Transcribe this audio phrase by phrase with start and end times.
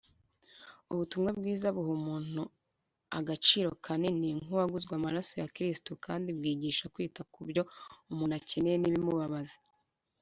[0.91, 2.41] ubutumwa bwiza buha umuntu
[3.19, 7.63] agaciro kanini nk’uwaguzwe amaraso ya kristo, kandi bwigisha kwita ku byo
[8.11, 9.57] umuntu akeneye n’ibimubabaza